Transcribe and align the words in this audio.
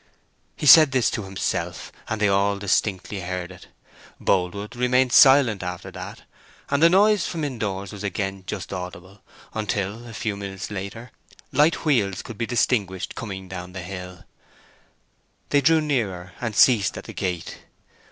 He 0.55 0.65
said 0.65 0.93
this 0.93 1.11
to 1.11 1.25
himself, 1.25 1.91
and 2.09 2.19
they 2.19 2.27
all 2.27 2.57
distinctly 2.57 3.19
heard 3.19 3.51
it. 3.51 3.67
Boldwood 4.19 4.75
remained 4.75 5.13
silent 5.13 5.61
after 5.61 5.91
that, 5.91 6.23
and 6.71 6.81
the 6.81 6.89
noise 6.89 7.27
from 7.27 7.43
indoors 7.43 7.91
was 7.93 8.03
again 8.03 8.43
just 8.47 8.73
audible, 8.73 9.21
until, 9.53 10.07
a 10.07 10.13
few 10.15 10.35
minutes 10.35 10.71
later, 10.71 11.11
light 11.51 11.85
wheels 11.85 12.23
could 12.23 12.39
be 12.39 12.47
distinguished 12.47 13.13
coming 13.13 13.47
down 13.47 13.73
the 13.73 13.83
hill. 13.83 14.23
They 15.49 15.61
drew 15.61 15.81
nearer, 15.81 16.33
and 16.41 16.55
ceased 16.55 16.97
at 16.97 17.03
the 17.03 17.13
gate. 17.13 17.59